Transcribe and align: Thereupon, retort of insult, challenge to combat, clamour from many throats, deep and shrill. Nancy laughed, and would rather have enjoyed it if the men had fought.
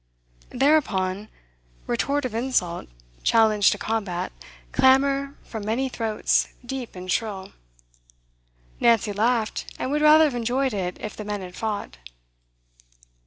Thereupon, 0.49 1.27
retort 1.85 2.25
of 2.25 2.33
insult, 2.33 2.87
challenge 3.21 3.69
to 3.69 3.77
combat, 3.77 4.31
clamour 4.71 5.35
from 5.43 5.63
many 5.63 5.89
throats, 5.89 6.47
deep 6.65 6.95
and 6.95 7.05
shrill. 7.11 7.51
Nancy 8.79 9.13
laughed, 9.13 9.71
and 9.77 9.91
would 9.91 10.01
rather 10.01 10.23
have 10.23 10.33
enjoyed 10.33 10.73
it 10.73 10.97
if 10.99 11.15
the 11.15 11.23
men 11.23 11.41
had 11.41 11.55
fought. 11.55 11.97